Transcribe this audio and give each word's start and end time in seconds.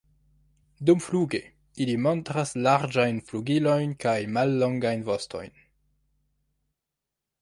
Dumfluge 0.89 1.41
ili 1.85 1.93
montras 2.05 2.53
larĝajn 2.67 3.19
flugilojn 3.27 3.93
kaj 4.05 4.17
mallongajn 4.39 5.05
vostojn. 5.11 5.55